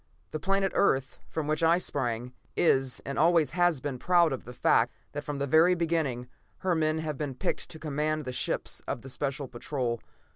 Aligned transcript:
The 0.31 0.39
planet 0.39 0.71
Earth, 0.73 1.19
from 1.27 1.45
which 1.45 1.61
I 1.61 1.77
sprang, 1.77 2.33
is 2.57 3.01
and 3.05 3.19
always 3.19 3.51
has 3.51 3.79
been 3.79 3.99
proud 3.99 4.33
of 4.33 4.45
the 4.45 4.51
fact 4.53 4.91
that 5.11 5.23
from 5.23 5.37
the 5.37 5.45
very 5.45 5.75
beginning, 5.75 6.27
her 6.65 6.73
men 6.73 6.97
have 6.97 7.19
been 7.19 7.35
picked 7.35 7.69
to 7.69 7.77
command 7.77 8.25
the 8.25 8.31
ships 8.31 8.79
of 8.87 9.03
the 9.03 9.09
Special 9.09 9.47
Patrol. 9.47 9.99